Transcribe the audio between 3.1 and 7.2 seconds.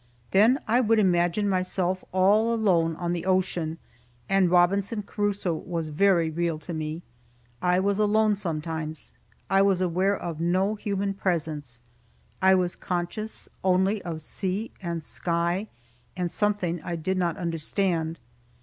the ocean, and Robinson Crusoe was very real to me.